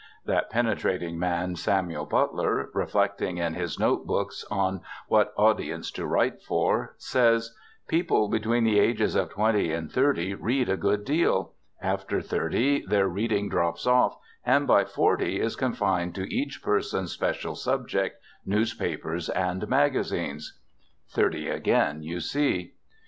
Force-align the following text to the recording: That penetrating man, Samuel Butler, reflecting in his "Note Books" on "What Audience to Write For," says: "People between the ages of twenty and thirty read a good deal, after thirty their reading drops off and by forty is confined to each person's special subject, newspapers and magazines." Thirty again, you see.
That 0.25 0.49
penetrating 0.49 1.19
man, 1.19 1.55
Samuel 1.55 2.07
Butler, 2.07 2.69
reflecting 2.73 3.37
in 3.37 3.53
his 3.53 3.77
"Note 3.77 4.07
Books" 4.07 4.43
on 4.49 4.81
"What 5.07 5.31
Audience 5.37 5.91
to 5.91 6.07
Write 6.07 6.41
For," 6.41 6.95
says: 6.97 7.55
"People 7.87 8.27
between 8.27 8.63
the 8.63 8.79
ages 8.79 9.13
of 9.13 9.29
twenty 9.29 9.71
and 9.71 9.91
thirty 9.91 10.33
read 10.33 10.69
a 10.69 10.75
good 10.75 11.05
deal, 11.05 11.53
after 11.83 12.19
thirty 12.19 12.83
their 12.83 13.07
reading 13.07 13.47
drops 13.47 13.85
off 13.85 14.17
and 14.43 14.65
by 14.65 14.85
forty 14.85 15.39
is 15.39 15.55
confined 15.55 16.15
to 16.15 16.33
each 16.35 16.63
person's 16.63 17.11
special 17.11 17.53
subject, 17.53 18.19
newspapers 18.43 19.29
and 19.29 19.67
magazines." 19.67 20.59
Thirty 21.13 21.47
again, 21.47 22.01
you 22.01 22.21
see. 22.21 22.73